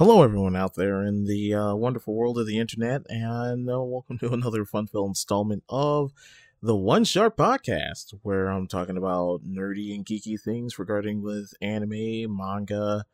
[0.00, 4.16] Hello, everyone out there in the uh, wonderful world of the internet, and uh, welcome
[4.16, 6.14] to another fun-filled installment of
[6.62, 12.34] the One Sharp Podcast, where I'm talking about nerdy and geeky things regarding with anime,
[12.34, 13.04] manga,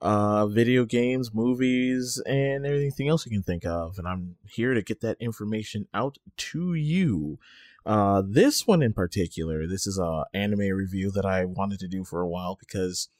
[0.00, 3.96] uh, video games, movies, and everything else you can think of.
[3.96, 7.38] And I'm here to get that information out to you.
[7.86, 12.02] Uh, this one in particular, this is a anime review that I wanted to do
[12.02, 13.10] for a while because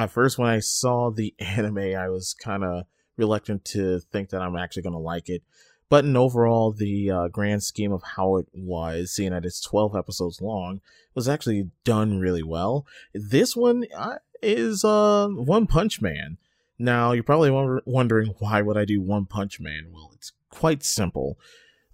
[0.00, 2.84] at first when I saw the anime, I was kind of
[3.16, 5.42] reluctant to think that I'm actually going to like it.
[5.90, 9.96] But in overall, the uh, grand scheme of how it was, seeing that it's 12
[9.96, 10.80] episodes long,
[11.14, 12.86] was actually done really well.
[13.14, 16.36] This one uh, is uh, One Punch Man.
[16.78, 17.50] Now, you're probably
[17.86, 19.86] wondering why would I do One Punch Man?
[19.90, 21.38] Well, it's quite simple.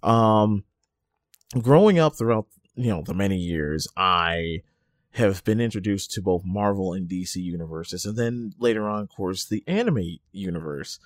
[0.03, 0.65] Um,
[1.59, 4.61] growing up throughout, you know, the many years, I
[5.15, 9.45] have been introduced to both Marvel and DC universes, and then later on, of course,
[9.45, 10.99] the anime universe,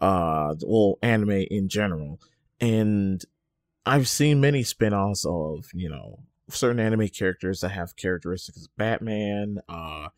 [0.00, 2.18] uh, well, anime in general.
[2.60, 3.24] And
[3.86, 9.60] I've seen many spin-offs of, you know, certain anime characters that have characteristics of Batman,
[9.68, 10.08] uh,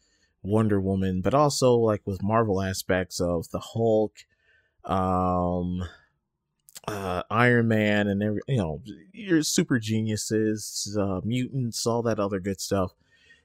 [0.42, 4.14] Wonder Woman, but also like with Marvel aspects of the Hulk,
[4.84, 5.86] um,
[6.88, 8.80] uh, Iron Man, and every, you know,
[9.12, 12.94] your super geniuses, uh, mutants, all that other good stuff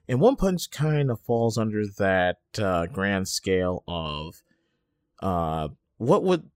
[0.08, 4.42] and One Punch kind of falls under that uh, grand scale of
[5.20, 6.50] uh, what would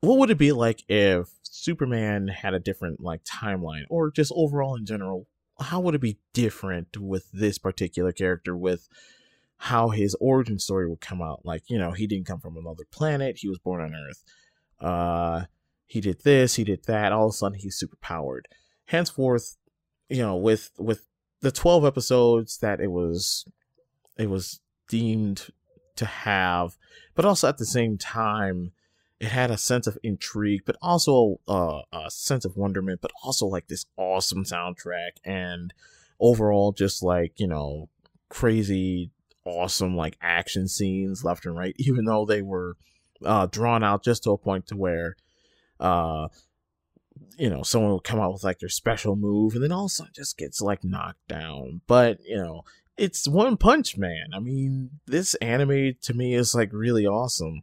[0.00, 4.76] what would it be like if Superman had a different like timeline, or just overall
[4.76, 5.26] in general,
[5.60, 8.88] how would it be different with this particular character with
[9.58, 11.44] how his origin story would come out?
[11.44, 14.24] Like, you know, he didn't come from another planet; he was born on Earth.
[14.80, 15.44] Uh,
[15.86, 17.12] he did this, he did that.
[17.12, 18.48] All of a sudden, he's super powered.
[18.86, 19.56] Henceforth,
[20.08, 21.06] you know, with with
[21.40, 23.44] the 12 episodes that it was
[24.18, 25.48] it was deemed
[25.96, 26.76] to have
[27.14, 28.72] but also at the same time
[29.18, 33.46] it had a sense of intrigue but also uh, a sense of wonderment but also
[33.46, 35.72] like this awesome soundtrack and
[36.18, 37.88] overall just like you know
[38.28, 39.10] crazy
[39.44, 42.76] awesome like action scenes left and right even though they were
[43.24, 45.16] uh, drawn out just to a point to where
[45.78, 46.28] uh,
[47.36, 49.90] you know, someone will come out with like their special move and then all of
[49.90, 51.80] a sudden just gets like knocked down.
[51.86, 52.64] But, you know,
[52.96, 54.26] it's One Punch Man.
[54.34, 57.62] I mean, this anime to me is like really awesome.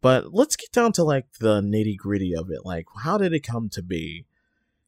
[0.00, 2.64] But let's get down to like the nitty gritty of it.
[2.64, 4.24] Like, how did it come to be?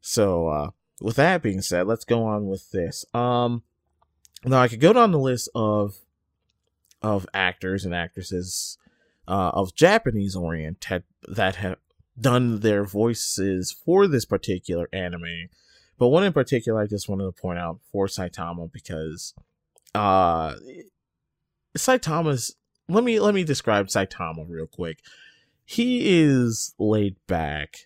[0.01, 3.05] So, uh, with that being said, let's go on with this.
[3.15, 3.63] Um,
[4.45, 5.97] now I could go down the list of
[7.03, 8.79] of actors and actresses
[9.29, 11.77] uh, of Japanese oriented that have
[12.21, 15.49] done their voices for this particular anime.
[15.99, 19.35] But one in particular, I just wanted to point out for Saitama because
[19.95, 20.55] uh,
[21.77, 22.55] Saitama's.
[22.91, 25.01] Let me let me describe Saitama real quick.
[25.65, 27.81] He is laid back.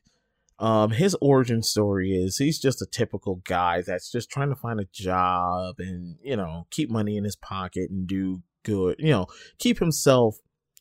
[0.60, 4.78] Um, his origin story is he's just a typical guy that's just trying to find
[4.78, 8.96] a job and you know keep money in his pocket and do good.
[8.98, 9.26] You know,
[9.58, 10.36] keep himself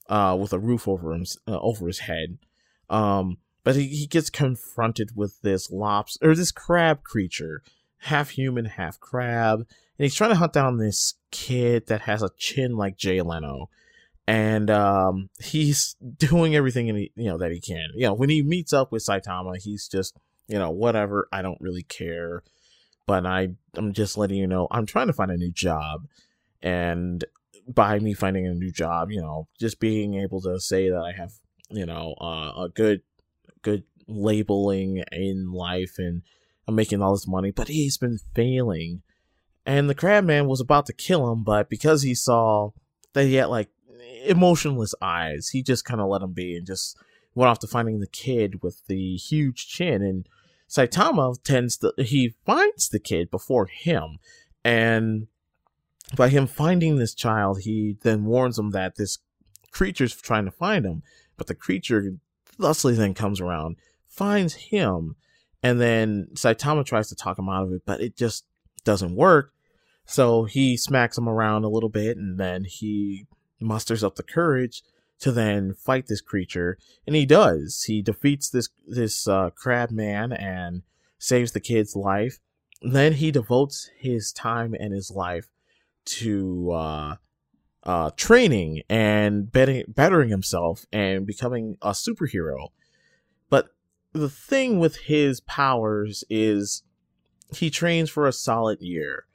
[0.07, 2.37] uh, with a roof over him uh, over his head.
[2.91, 7.63] Um, but he, he gets confronted with this lobster or this crab creature,
[7.99, 12.31] half human, half crab, and he's trying to hunt down this kid that has a
[12.37, 13.69] chin like Jay Leno.
[14.27, 17.89] And um, he's doing everything in you know that he can.
[17.95, 20.15] You know, when he meets up with Saitama, he's just
[20.47, 21.27] you know whatever.
[21.31, 22.43] I don't really care,
[23.07, 26.07] but I I'm just letting you know I'm trying to find a new job,
[26.61, 27.23] and
[27.67, 31.11] by me finding a new job, you know, just being able to say that I
[31.11, 31.33] have
[31.71, 33.01] you know uh, a good
[33.61, 36.23] good labeling in life and
[36.67, 39.01] I'm making all this money, but he's been failing.
[39.65, 42.71] And the crabman was about to kill him, but because he saw
[43.13, 43.69] that he had like
[44.25, 46.97] emotionless eyes, he just kind of let him be and just
[47.35, 50.01] went off to finding the kid with the huge chin.
[50.01, 50.27] And
[50.69, 54.19] Saitama tends to, he finds the kid before him.
[54.63, 55.27] And
[56.15, 59.19] by him finding this child, he then warns him that this
[59.71, 61.03] creature's trying to find him.
[61.41, 62.17] But the creature
[62.59, 65.15] thusly then comes around, finds him,
[65.63, 68.45] and then Saitama tries to talk him out of it, but it just
[68.83, 69.51] doesn't work.
[70.05, 73.25] So he smacks him around a little bit, and then he
[73.59, 74.83] musters up the courage
[75.21, 76.77] to then fight this creature,
[77.07, 77.85] and he does.
[77.87, 80.83] He defeats this this uh, crab man and
[81.17, 82.37] saves the kid's life.
[82.83, 85.47] Then he devotes his time and his life
[86.05, 87.15] to uh,
[87.83, 92.69] uh, training and betting, bettering himself and becoming a superhero.
[93.49, 93.69] But
[94.13, 96.83] the thing with his powers is
[97.55, 99.25] he trains for a solid year.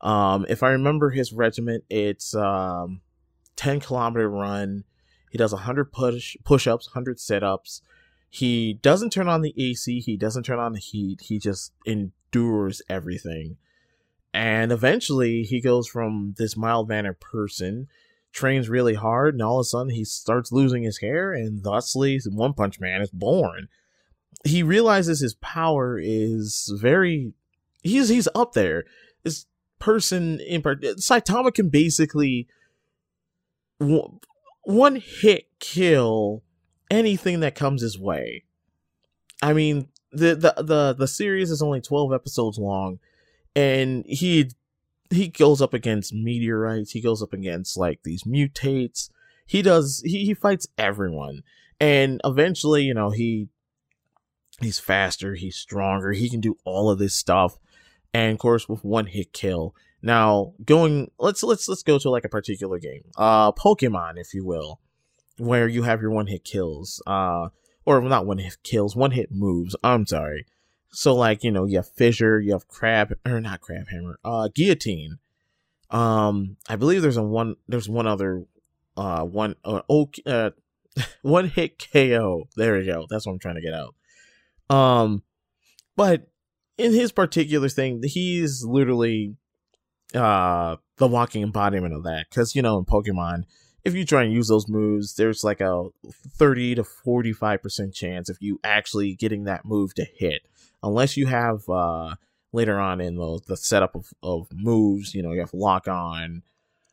[0.00, 3.00] Um, if I remember his regiment, it's um,
[3.56, 4.84] 10 kilometer run.
[5.30, 7.80] He does 100 push push-ups, 100 sit-ups.
[8.28, 11.22] He doesn't turn on the AC, he doesn't turn on the heat.
[11.22, 13.56] He just endures everything.
[14.34, 17.86] And eventually he goes from this mild-mannered person
[18.32, 22.20] trains really hard and all of a sudden he starts losing his hair and thusly
[22.26, 23.68] One Punch Man is born.
[24.44, 27.32] He realizes his power is very
[27.84, 28.82] he's he's up there.
[29.22, 29.46] This
[29.78, 32.48] person in part Saitama can basically
[33.78, 36.42] one hit kill
[36.90, 38.42] anything that comes his way.
[39.40, 42.98] I mean, the the the the series is only 12 episodes long
[43.54, 44.50] and he
[45.10, 49.10] he goes up against meteorites, he goes up against like these mutates.
[49.46, 51.42] He does he, he fights everyone.
[51.80, 53.48] And eventually, you know, he
[54.60, 57.58] he's faster, he's stronger, he can do all of this stuff.
[58.12, 59.74] And of course with one hit kill.
[60.02, 63.04] Now, going let's let's let's go to like a particular game.
[63.16, 64.80] Uh Pokemon, if you will,
[65.38, 67.02] where you have your one hit kills.
[67.06, 67.48] Uh
[67.86, 69.76] or not one hit kills, one hit moves.
[69.84, 70.46] I'm sorry.
[70.94, 74.48] So like, you know, you have Fissure, you have Crab or not Crab Hammer, uh
[74.54, 75.18] Guillotine.
[75.90, 78.44] Um I believe there's a one there's one other
[78.96, 80.50] uh one uh, okay, uh
[81.22, 82.44] one hit KO.
[82.56, 83.06] There we go.
[83.10, 83.94] That's what I'm trying to get out.
[84.74, 85.22] Um
[85.96, 86.28] but
[86.78, 89.36] in his particular thing, he's literally
[90.14, 93.42] uh the walking embodiment of that because you know in pokemon
[93.84, 95.88] if you try and use those moves there's like a
[96.36, 100.42] 30 to 45 percent chance of you actually getting that move to hit
[100.84, 102.14] unless you have uh
[102.52, 106.42] later on in the, the setup of, of moves you know you have lock on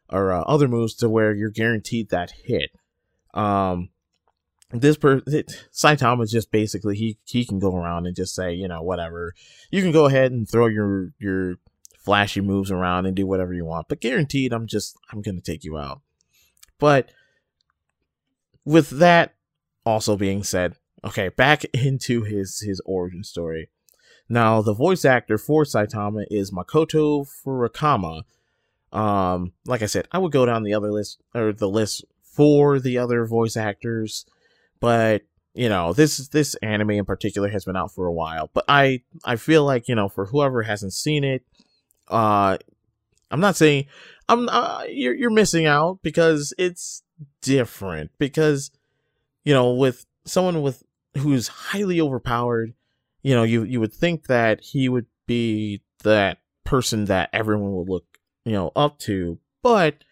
[0.09, 2.71] or uh, other moves to where you're guaranteed that hit
[3.33, 3.89] um
[4.71, 8.53] this per it, Saitama is just basically he he can go around and just say
[8.53, 9.33] you know whatever
[9.69, 11.55] you can go ahead and throw your your
[12.01, 13.87] flashy moves around and do whatever you want.
[13.87, 16.01] But guaranteed, I'm just I'm gonna take you out.
[16.79, 17.11] But
[18.65, 19.35] with that
[19.85, 23.69] also being said, okay, back into his his origin story.
[24.31, 28.23] Now, the voice actor for Saitama is Makoto Furukawa.
[28.93, 32.79] Um, like I said, I would go down the other list or the list for
[32.79, 34.25] the other voice actors,
[34.79, 35.23] but
[35.53, 38.49] you know this this anime in particular has been out for a while.
[38.53, 41.43] But I I feel like you know for whoever hasn't seen it,
[42.07, 42.57] uh,
[43.31, 43.87] I'm not saying
[44.29, 47.03] I'm uh, you're you're missing out because it's
[47.41, 48.71] different because
[49.43, 50.83] you know with someone with
[51.17, 52.73] who's highly overpowered,
[53.21, 57.89] you know you you would think that he would be that person that everyone would
[57.89, 58.05] look
[58.45, 60.03] you know up to, but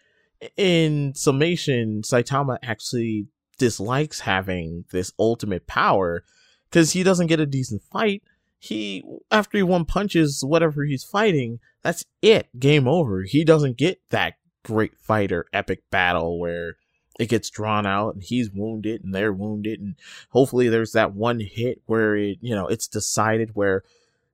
[0.56, 3.26] in summation, Saitama actually
[3.58, 6.24] dislikes having this ultimate power
[6.70, 8.22] because he doesn't get a decent fight.
[8.58, 12.48] He after he one punches whatever he's fighting, that's it.
[12.58, 13.22] Game over.
[13.22, 14.34] He doesn't get that
[14.64, 16.76] great fighter epic battle where
[17.20, 19.94] it gets drawn out and he's wounded and they're wounded and
[20.30, 23.84] hopefully there's that one hit where it you know it's decided where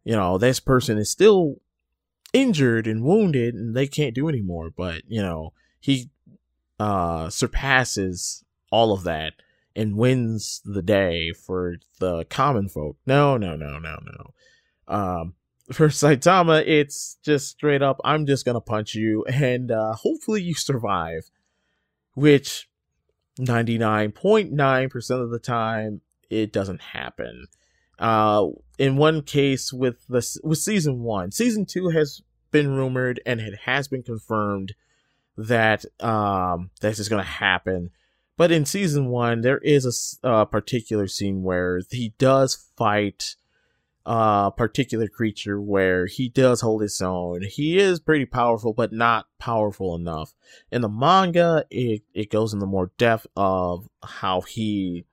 [0.04, 1.56] you know this person is still
[2.32, 6.08] injured and wounded and they can't do anymore but you know he
[6.78, 9.32] uh surpasses all of that
[9.74, 15.34] and wins the day for the common folk no no no no no um
[15.72, 20.54] for Saitama, it's just straight up, I'm just gonna punch you and uh, hopefully you
[20.54, 21.28] survive.
[22.14, 22.68] Which
[23.38, 26.00] 99.9% of the time,
[26.30, 27.46] it doesn't happen.
[27.98, 33.40] Uh, in one case with the with season one, season two has been rumored and
[33.40, 34.74] it has been confirmed
[35.38, 37.90] that um this is gonna happen.
[38.36, 43.36] But in season one, there is a uh, particular scene where he does fight
[44.06, 47.42] uh, particular creature where he does hold his own.
[47.42, 50.32] He is pretty powerful, but not powerful enough.
[50.70, 55.04] In the manga, it, it goes into more depth of how he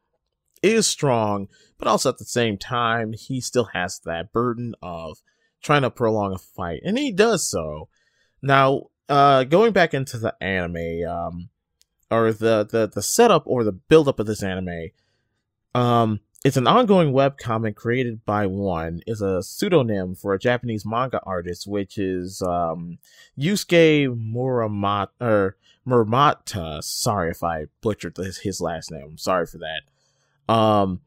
[0.62, 1.47] is strong,
[1.79, 5.17] but also at the same time, he still has that burden of
[5.62, 7.89] trying to prolong a fight, and he does so.
[8.41, 11.50] Now, uh, going back into the anime, um,
[12.12, 14.89] or the, the, the setup or the build-up of this anime,
[15.73, 21.21] um, it's an ongoing webcomic created by one, is a pseudonym for a Japanese manga
[21.23, 22.97] artist, which is um,
[23.39, 25.53] Yusuke Muramata,
[25.88, 26.83] Muramata.
[26.83, 29.03] Sorry if I butchered his, his last name.
[29.12, 30.53] I'm sorry for that.
[30.53, 31.00] Um,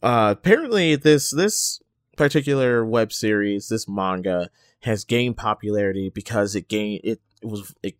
[0.00, 1.82] uh, apparently, this this
[2.16, 4.48] particular web series, this manga,
[4.82, 7.96] has gained popularity because it gained it, it was it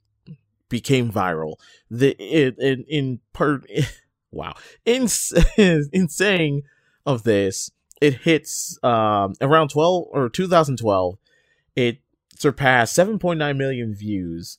[0.69, 1.57] became viral.
[1.91, 3.69] The it, it in part.
[4.31, 4.55] wow.
[4.85, 5.09] In
[5.57, 6.63] in saying
[7.07, 7.71] of this,
[8.01, 11.19] it hits um, around 12 or 2012.
[11.77, 11.99] It
[12.37, 14.59] surpassed 7.9 million views,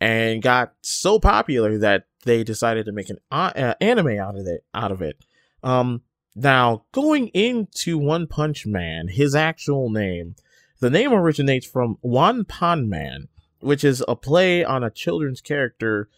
[0.00, 4.64] and got so popular that they decided to make an uh, anime out of it.
[4.74, 5.24] Out of it.
[5.62, 6.02] Um,
[6.34, 10.36] now going into One Punch Man, his actual name,
[10.80, 13.28] the name originates from One Pan Man,
[13.60, 16.08] which is a play on a children's character,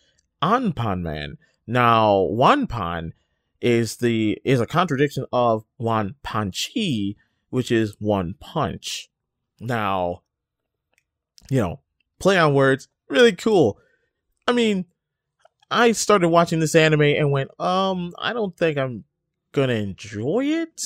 [0.42, 1.38] Anpan Man.
[1.68, 3.12] Now, One Pan
[3.60, 7.16] is the is a contradiction of One Punchi,
[7.50, 9.10] which is one punch.
[9.60, 10.22] Now,
[11.50, 11.80] you know,
[12.18, 13.78] play on words, really cool.
[14.46, 14.86] I mean,
[15.70, 19.04] I started watching this anime and went, um, I don't think I'm
[19.52, 20.80] gonna enjoy it,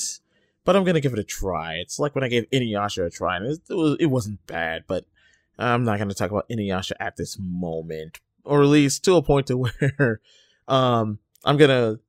[0.65, 1.75] but I'm gonna give it a try.
[1.75, 4.83] It's like when I gave Inuyasha a try, and it, it, was, it wasn't bad,
[4.85, 5.05] but
[5.57, 9.47] I'm not gonna talk about Inuyasha at this moment, or at least to a point
[9.47, 9.57] to
[9.97, 10.19] where,
[10.67, 11.99] um, I'm gonna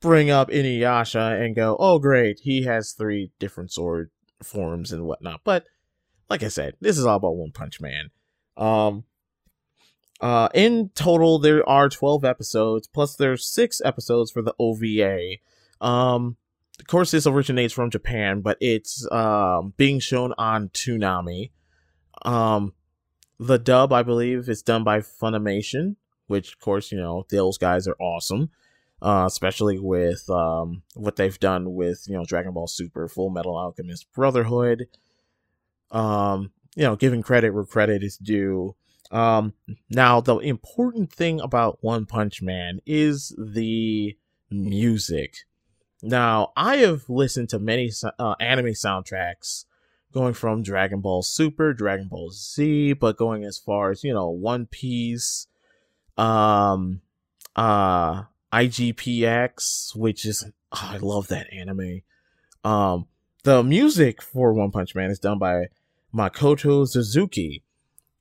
[0.00, 4.10] bring up Inuyasha and go, oh great, he has three different sword
[4.42, 5.40] forms and whatnot.
[5.44, 5.64] But
[6.28, 8.10] like I said, this is all about One Punch Man.
[8.56, 9.04] Um,
[10.20, 15.36] uh, in total, there are 12 episodes, plus there's six episodes for the OVA.
[15.80, 16.36] Um,
[16.80, 21.50] of course, this originates from Japan, but it's um, being shown on Toonami.
[22.22, 22.72] Um,
[23.38, 27.86] the dub, I believe, is done by Funimation, which, of course, you know, those guys
[27.86, 28.50] are awesome.
[29.02, 33.54] Uh, especially with um, what they've done with, you know, Dragon Ball Super, Full Metal
[33.54, 34.86] Alchemist Brotherhood.
[35.90, 38.76] Um, you know, giving credit where credit is due.
[39.10, 39.52] Um,
[39.90, 44.16] now, the important thing about One Punch Man is the
[44.50, 45.36] music.
[46.02, 49.66] Now, I have listened to many uh, anime soundtracks
[50.12, 54.30] going from Dragon Ball Super, Dragon Ball Z, but going as far as, you know,
[54.30, 55.46] One Piece,
[56.16, 57.00] um,
[57.56, 62.02] uh, IGPX, which is, oh, I love that anime.
[62.62, 63.06] Um,
[63.42, 65.66] the music for One Punch Man is done by
[66.14, 67.62] Makoto Suzuki.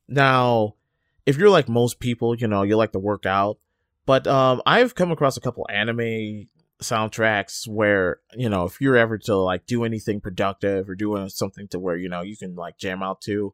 [0.07, 0.75] Now,
[1.25, 3.57] if you're like most people, you know, you like to work out,
[4.05, 6.47] but um, I've come across a couple anime
[6.81, 11.67] soundtracks where you know if you're ever to like do anything productive or doing something
[11.69, 13.53] to where you know you can like jam out to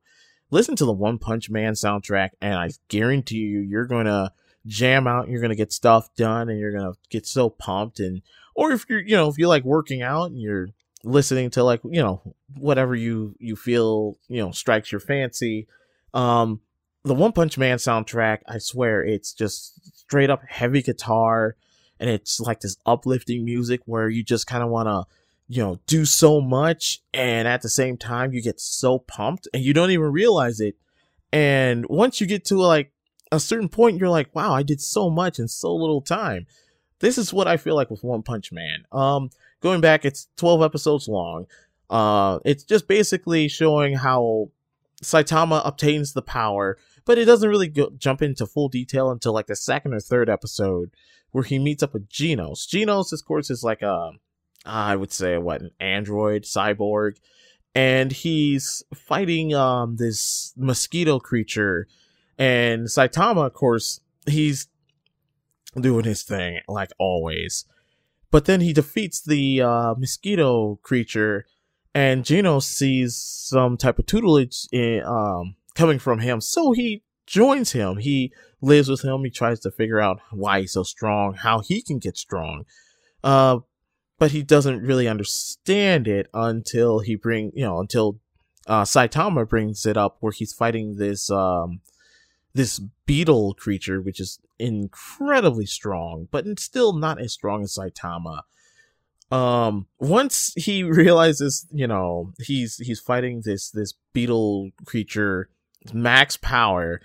[0.52, 4.32] listen to the one punch man soundtrack and i guarantee you you're gonna
[4.66, 8.22] jam out And you're gonna get stuff done and you're gonna get so pumped and
[8.56, 10.70] or if you're you know if you like working out and you're
[11.04, 12.22] listening to like you know
[12.58, 15.68] whatever you you feel you know strikes your fancy.
[16.14, 16.62] Um
[17.06, 21.56] the one punch man soundtrack i swear it's just straight up heavy guitar
[21.98, 25.06] and it's like this uplifting music where you just kind of want to
[25.50, 29.64] you know do so much and at the same time you get so pumped and
[29.64, 30.76] you don't even realize it
[31.34, 32.94] and once you get to like
[33.32, 36.46] a certain point you're like wow i did so much in so little time
[37.00, 39.30] this is what i feel like with one punch man um
[39.62, 41.46] going back, it's 12 episodes long.
[41.90, 44.50] Uh, it's just basically showing how
[45.02, 49.48] Saitama obtains the power, but it doesn't really go, jump into full detail until like
[49.48, 50.92] the second or third episode
[51.32, 52.68] where he meets up with Genos.
[52.68, 54.12] Genos, of course, is like a,
[54.66, 57.18] I would say, what, an android cyborg,
[57.74, 61.88] and he's fighting um this mosquito creature,
[62.38, 64.68] and Saitama, of course, he's
[65.80, 67.66] doing his thing like always.
[68.32, 71.46] But then he defeats the uh, mosquito creature,
[71.96, 76.40] and Genos sees some type of tutelage in, um, coming from him.
[76.42, 77.98] So he joins him.
[77.98, 79.24] He lives with him.
[79.24, 82.66] He tries to figure out why he's so strong, how he can get strong.
[83.24, 83.60] Uh,
[84.20, 88.20] but he doesn't really understand it until he bring you know until
[88.68, 91.82] uh, Saitama brings it up where he's fighting this um,
[92.54, 98.42] this beetle creature, which is incredibly strong, but still not as strong as Saitama.
[99.32, 105.50] Um, once he realizes, you know, he's he's fighting this this beetle creature,
[105.94, 107.02] max power,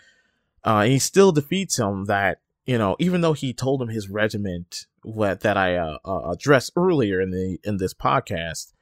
[0.65, 2.07] uh, he still defeats him.
[2.07, 6.31] That you know, even though he told him his regiment what that I uh, uh,
[6.31, 8.73] addressed earlier in the in this podcast,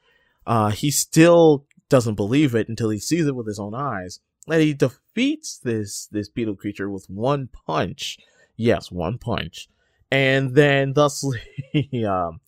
[0.46, 4.60] uh, he still doesn't believe it until he sees it with his own eyes and
[4.60, 8.18] he defeats this this beetle creature with one punch.
[8.56, 9.68] Yes, one punch,
[10.10, 11.40] and then thusly
[12.06, 12.40] um,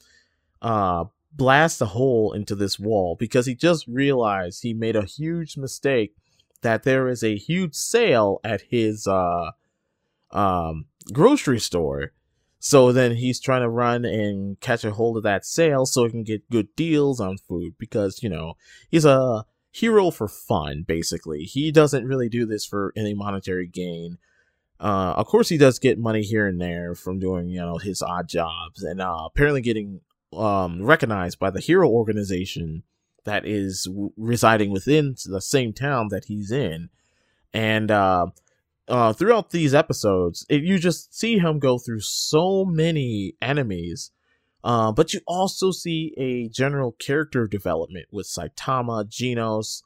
[0.61, 5.57] uh, blasts a hole into this wall because he just realized he made a huge
[5.57, 6.15] mistake.
[6.63, 9.51] That there is a huge sale at his uh,
[10.31, 12.13] um, grocery store.
[12.67, 16.11] So then he's trying to run and catch a hold of that sale so he
[16.11, 18.55] can get good deals on food because, you know,
[18.89, 21.43] he's a hero for fun, basically.
[21.43, 24.17] He doesn't really do this for any monetary gain.
[24.81, 28.01] Uh, of course, he does get money here and there from doing, you know, his
[28.01, 30.01] odd jobs, and uh, apparently getting
[30.33, 32.83] um, recognized by the hero organization
[33.25, 36.89] that is w- residing within the same town that he's in.
[37.53, 38.29] And uh,
[38.89, 44.11] uh, throughout these episodes, it, you just see him go through so many enemies.
[44.63, 49.83] Uh, but you also see a general character development with Saitama, Genos,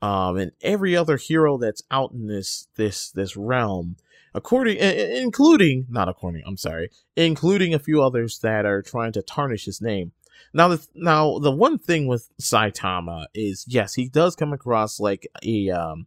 [0.00, 3.96] um, and every other hero that's out in this this this realm,
[4.34, 9.66] according including not according, I'm sorry, including a few others that are trying to tarnish
[9.66, 10.12] his name.
[10.52, 15.26] Now, the now the one thing with Saitama is yes, he does come across like
[15.42, 16.06] a um,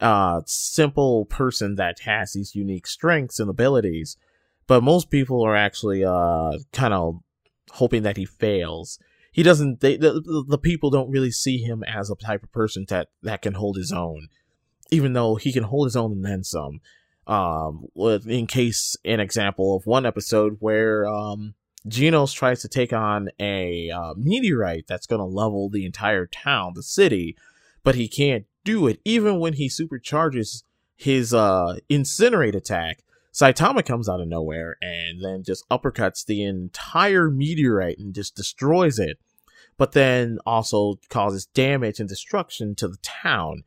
[0.00, 4.16] uh, simple person that has these unique strengths and abilities,
[4.66, 7.20] but most people are actually uh, kind of
[7.72, 8.98] hoping that he fails.
[9.32, 9.80] He doesn't.
[9.80, 13.42] They, the, the people don't really see him as a type of person that that
[13.42, 14.28] can hold his own,
[14.90, 16.80] even though he can hold his own and then some.
[17.26, 21.54] Um, in case an example of one episode where um
[21.88, 26.72] Genos tries to take on a uh, meteorite that's going to level the entire town,
[26.74, 27.36] the city,
[27.82, 30.62] but he can't do it even when he supercharges
[30.96, 33.02] his uh, incinerate attack.
[33.32, 38.98] Saitama comes out of nowhere and then just uppercuts the entire meteorite and just destroys
[38.98, 39.18] it,
[39.76, 43.64] but then also causes damage and destruction to the town.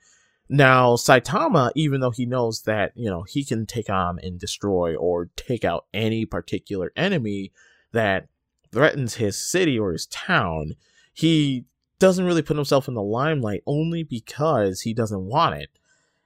[0.50, 4.96] Now, Saitama, even though he knows that, you know, he can take on and destroy
[4.96, 7.51] or take out any particular enemy,
[7.92, 8.27] that
[8.72, 10.75] threatens his city or his town,
[11.13, 11.66] he
[12.00, 15.70] doesn't really put himself in the limelight only because he doesn't want it.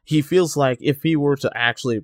[0.03, 2.03] He feels like if he were to actually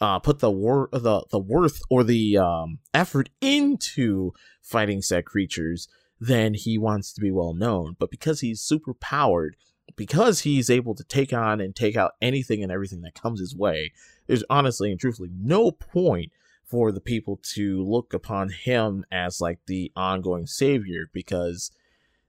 [0.00, 5.88] uh, put the wor- the the worth or the um, effort into fighting said creatures,
[6.20, 7.96] then he wants to be well known.
[7.98, 9.56] But because he's super powered,
[9.96, 13.54] because he's able to take on and take out anything and everything that comes his
[13.54, 13.92] way,
[14.26, 16.32] there's honestly and truthfully no point
[16.64, 21.70] for the people to look upon him as like the ongoing savior because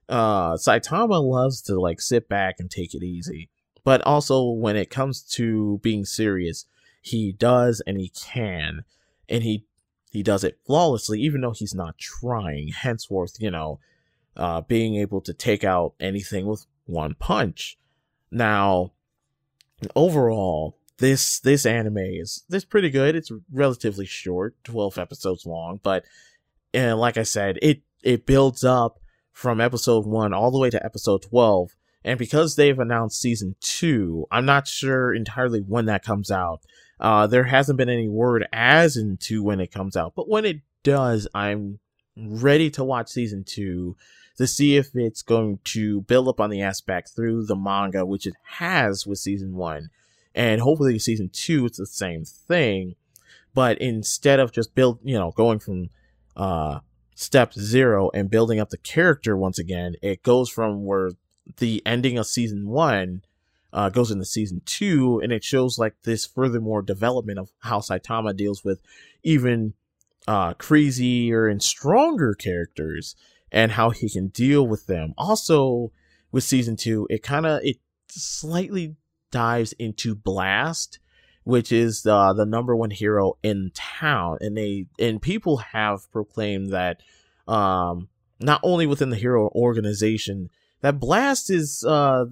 [0.08, 3.50] uh Saitama loves to like sit back and take it easy.
[3.84, 6.66] But also when it comes to being serious,
[7.00, 8.84] he does and he can
[9.28, 9.64] and he
[10.10, 12.68] he does it flawlessly even though he's not trying.
[12.68, 13.80] Henceforth, you know,
[14.36, 17.78] uh being able to take out anything with one punch.
[18.30, 18.92] Now,
[19.94, 23.14] overall, this this anime is this pretty good.
[23.14, 26.04] It's relatively short, twelve episodes long, but
[26.72, 29.00] and like I said, it it builds up
[29.36, 31.76] from episode one all the way to episode twelve.
[32.02, 36.60] And because they've announced season two, I'm not sure entirely when that comes out.
[36.98, 40.62] Uh, there hasn't been any word as into when it comes out, but when it
[40.82, 41.80] does, I'm
[42.16, 43.96] ready to watch season two
[44.38, 48.26] to see if it's going to build up on the aspect through the manga, which
[48.26, 49.90] it has with season one
[50.36, 52.94] and hopefully season two it's the same thing
[53.54, 55.88] but instead of just build you know going from
[56.36, 56.78] uh
[57.16, 61.10] step zero and building up the character once again it goes from where
[61.56, 63.22] the ending of season one
[63.72, 68.36] uh, goes into season two and it shows like this furthermore development of how saitama
[68.36, 68.80] deals with
[69.22, 69.72] even
[70.28, 73.16] uh crazier and stronger characters
[73.50, 75.14] and how he can deal with them.
[75.16, 75.90] Also
[76.32, 78.96] with season two it kind of it slightly
[79.30, 80.98] dives into Blast,
[81.46, 86.72] which is uh, the number one hero in town, and they and people have proclaimed
[86.72, 87.00] that
[87.46, 88.08] um,
[88.40, 92.24] not only within the hero organization that Blast is uh,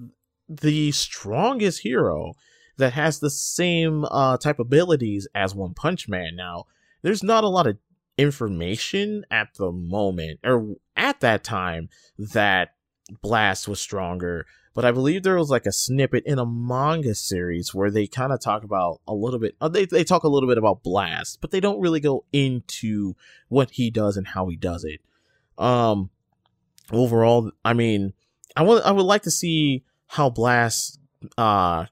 [0.49, 2.33] the strongest hero
[2.75, 6.35] that has the same uh, type abilities as One Punch Man.
[6.35, 6.65] Now,
[7.01, 7.77] there's not a lot of
[8.17, 11.87] information at the moment or at that time
[12.19, 12.73] that
[13.21, 14.45] Blast was stronger
[14.75, 18.33] but I believe there was like a snippet in a manga series where they kind
[18.33, 19.55] of talk about a little bit.
[19.61, 23.15] Uh, they they talk a little bit about Blast, but they don't really go into
[23.47, 24.99] what he does and how he does it.
[25.57, 26.09] Um,
[26.91, 28.13] overall, I mean,
[28.57, 30.99] I want I would like to see how Blast
[31.37, 31.85] uh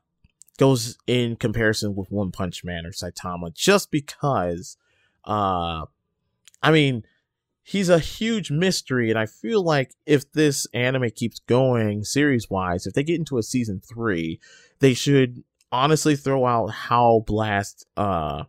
[0.60, 4.78] goes in comparison with One Punch Man or Saitama, just because.
[5.26, 5.86] Uh,
[6.62, 7.06] I mean,
[7.64, 12.86] he's a huge mystery and i feel like if this anime keeps going series wise
[12.86, 14.40] if they get into a season three
[14.80, 18.44] they should honestly throw out how blast uh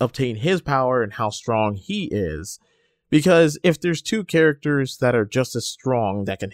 [0.00, 2.58] obtain his power and how strong he is.
[3.10, 6.52] Because if there's two characters that are just as strong that can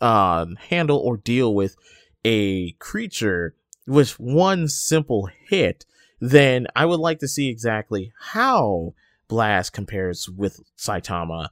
[0.00, 1.76] uh, handle or deal with
[2.24, 3.54] a creature
[3.86, 5.86] with one simple hit
[6.20, 8.92] then i would like to see exactly how
[9.30, 11.48] Blast compares with Saitama,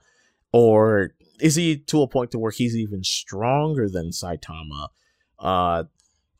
[0.51, 4.89] or is he to a point to where he's even stronger than Saitama?
[5.39, 5.85] Uh,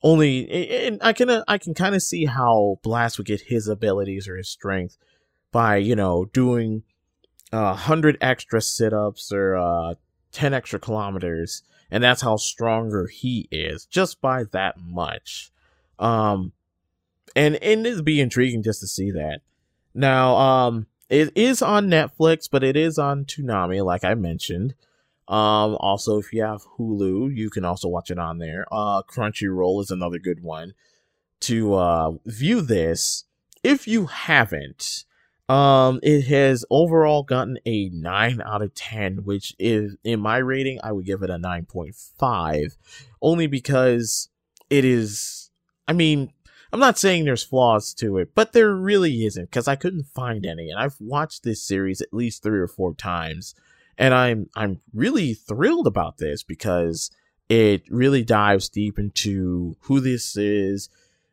[0.03, 0.49] only
[0.85, 4.35] and I can I can kind of see how Blast would get his abilities or
[4.35, 4.97] his strength
[5.51, 6.83] by you know doing
[7.53, 9.95] a uh, hundred extra sit ups or uh,
[10.33, 15.51] ten extra kilometers, and that's how stronger he is just by that much.
[15.99, 16.51] Um,
[17.33, 19.39] and and it'd be intriguing just to see that.
[19.93, 24.75] Now, um, it is on Netflix, but it is on Toonami, like I mentioned.
[25.27, 28.65] Um, also, if you have Hulu, you can also watch it on there.
[28.71, 30.73] Uh, Crunchyroll is another good one
[31.41, 33.25] to uh, view this.
[33.63, 35.05] If you haven't,
[35.47, 40.79] um, it has overall gotten a 9 out of 10, which is, in my rating,
[40.83, 42.77] I would give it a 9.5.
[43.21, 44.29] Only because
[44.69, 45.49] it is,
[45.87, 46.31] I mean,
[46.71, 50.45] I'm not saying there's flaws to it, but there really isn't, because I couldn't find
[50.45, 50.69] any.
[50.69, 53.55] And I've watched this series at least three or four times
[53.99, 57.11] and I'm I'm really thrilled about this because
[57.49, 60.89] it really dives deep into who this is,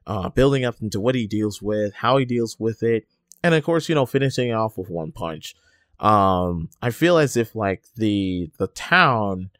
[0.06, 3.06] uh, building up into what he deals with, how he deals with it,
[3.42, 5.54] and of course, you know, finishing off with one punch.
[6.00, 9.50] Um, I feel as if like the the town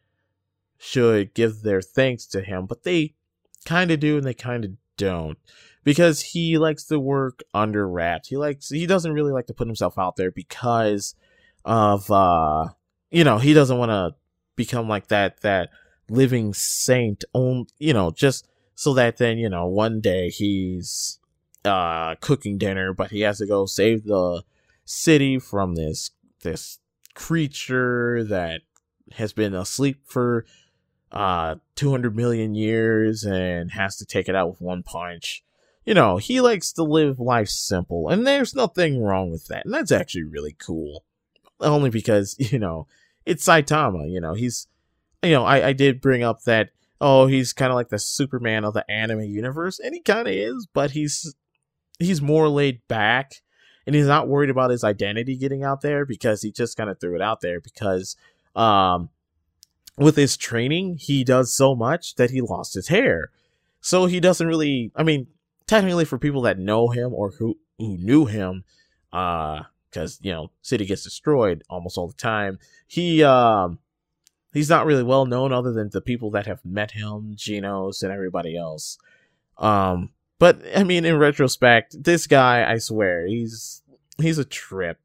[0.77, 3.15] should give their thanks to him, but they
[3.65, 5.37] kind of do and they kind of don't
[5.83, 8.27] because he likes to work under wraps.
[8.27, 11.15] He likes he doesn't really like to put himself out there because
[11.63, 12.67] of uh
[13.09, 14.15] you know, he doesn't want to
[14.55, 15.69] become like that, that
[16.09, 21.19] living saint on, you know, just so that then, you know, one day he's,
[21.65, 24.43] uh, cooking dinner, but he has to go save the
[24.85, 26.11] city from this,
[26.43, 26.79] this
[27.15, 28.61] creature that
[29.13, 30.45] has been asleep for,
[31.11, 35.43] uh, 200 million years and has to take it out with one punch.
[35.85, 39.65] You know, he likes to live life simple, and there's nothing wrong with that.
[39.65, 41.05] And that's actually really cool
[41.59, 42.87] only because you know
[43.25, 44.11] it's Saitama.
[44.11, 44.67] You know he's
[45.23, 48.65] you know I I did bring up that oh he's kind of like the Superman
[48.65, 51.35] of the anime universe, and he kind of is, but he's
[51.99, 53.41] he's more laid back
[53.85, 56.99] and he's not worried about his identity getting out there because he just kind of
[56.99, 58.15] threw it out there because
[58.55, 59.09] um
[59.97, 63.31] with his training he does so much that he lost his hair.
[63.81, 65.27] So he doesn't really i mean
[65.67, 68.63] technically for people that know him or who who knew him
[69.13, 73.79] uh because you know city gets destroyed almost all the time he um
[74.53, 78.11] he's not really well known other than the people that have met him genos and
[78.11, 78.97] everybody else.
[79.57, 83.81] Um but i mean in retrospect this guy i swear he's
[84.21, 84.99] he's a trip.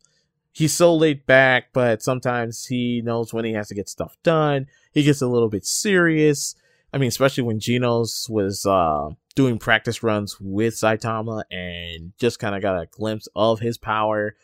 [0.55, 4.66] He's so laid back but sometimes he knows when he has to get stuff done
[4.92, 6.55] he gets a little bit serious
[6.92, 12.55] i mean especially when genos was uh doing practice runs with saitama and just kind
[12.55, 14.35] of got a glimpse of his power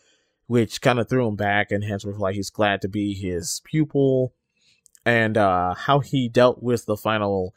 [0.49, 3.61] which kind of threw him back, and hence was like he's glad to be his
[3.65, 4.35] pupil,
[5.05, 7.55] and uh, how he dealt with the final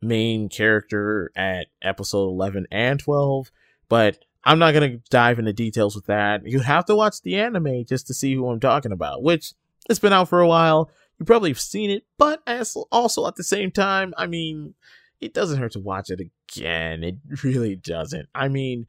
[0.00, 3.50] main character at episode 11 and 12.
[3.88, 6.46] But I'm not going to dive into details with that.
[6.46, 9.54] You have to watch the anime just to see who I'm talking about, which
[9.88, 10.90] it's been out for a while.
[11.24, 14.74] You probably have seen it, but as also at the same time, I mean,
[15.22, 17.02] it doesn't hurt to watch it again.
[17.02, 18.28] It really doesn't.
[18.34, 18.86] I mean,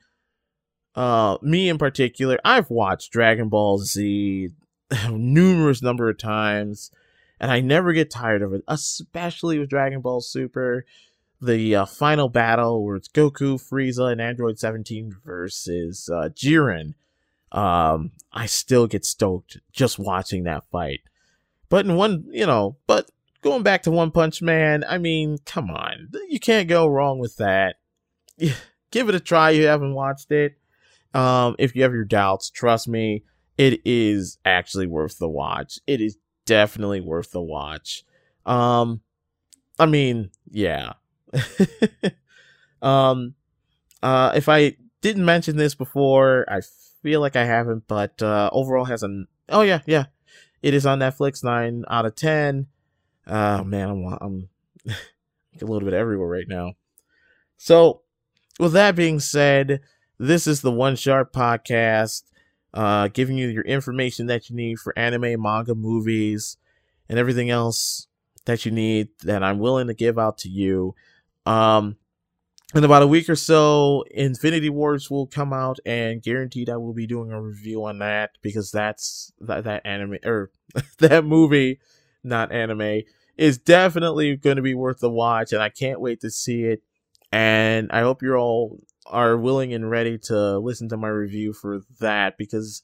[0.96, 4.50] uh, me in particular, I've watched Dragon Ball Z
[5.10, 6.92] numerous number of times,
[7.40, 10.86] and I never get tired of it, especially with Dragon Ball Super.
[11.42, 16.96] The uh, final battle where it's Goku, Frieza, and Android 17 versus uh, Jiren.
[17.54, 21.00] Um, I still get stoked just watching that fight.
[21.76, 23.12] But in one, you know, but
[23.42, 26.08] going back to One Punch Man, I mean, come on.
[26.30, 27.76] You can't go wrong with that.
[28.92, 29.50] Give it a try.
[29.50, 30.58] You haven't watched it.
[31.14, 33.26] Um, if you have your doubts, trust me,
[33.58, 35.78] it is actually worth the watch.
[35.86, 38.06] It is definitely worth the watch.
[38.46, 39.02] Um,
[39.78, 40.94] I mean, yeah.
[42.82, 43.36] um,
[44.02, 46.62] uh, if I didn't mention this before, I
[47.04, 50.06] feel like I haven't, but uh, overall has an oh yeah yeah,
[50.66, 52.66] it is on Netflix, nine out of ten.
[53.28, 54.50] Uh, man, I'm I'm
[54.88, 54.96] a
[55.64, 56.74] little bit everywhere right now.
[57.56, 58.02] So,
[58.60, 59.82] with that being said,
[60.18, 62.24] this is the One Sharp Podcast,
[62.74, 66.58] uh, giving you your information that you need for anime, manga, movies,
[67.08, 68.08] and everything else
[68.46, 70.96] that you need that I'm willing to give out to you.
[71.46, 71.98] Um,
[72.76, 76.94] in about a week or so, Infinity Wars will come out, and guaranteed I will
[76.94, 80.52] be doing a review on that because that's that, that anime or
[81.00, 81.80] that movie,
[82.24, 83.04] not anime,
[83.38, 86.84] is definitely going to be worth the watch, and I can't wait to see it.
[87.32, 91.82] And I hope you're all are willing and ready to listen to my review for
[92.00, 92.82] that because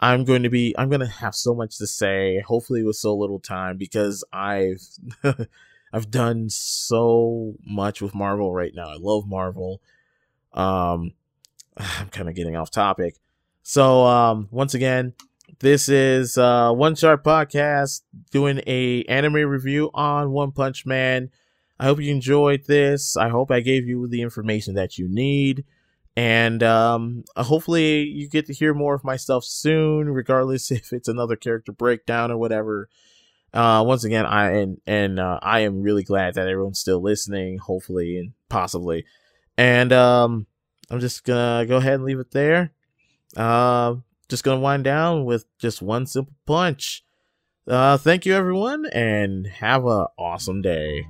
[0.00, 3.14] I'm going to be I'm going to have so much to say hopefully with so
[3.14, 4.80] little time because I've
[5.96, 8.90] I've done so much with Marvel right now.
[8.90, 9.80] I love Marvel.
[10.52, 11.14] Um
[11.78, 13.16] I'm kind of getting off topic.
[13.62, 15.14] So um once again,
[15.60, 21.30] this is uh One Sharp Podcast doing a anime review on One Punch Man.
[21.80, 23.16] I hope you enjoyed this.
[23.16, 25.64] I hope I gave you the information that you need.
[26.14, 30.92] And um, uh, hopefully, you get to hear more of my stuff soon, regardless if
[30.92, 32.90] it's another character breakdown or whatever.
[33.52, 37.58] Uh, once again, I and and uh, I am really glad that everyone's still listening.
[37.58, 39.04] Hopefully and possibly,
[39.56, 40.46] and um,
[40.90, 42.72] I'm just gonna go ahead and leave it there.
[43.36, 43.96] Uh,
[44.28, 47.04] just gonna wind down with just one simple punch.
[47.66, 51.06] Uh, thank you everyone, and have a awesome day.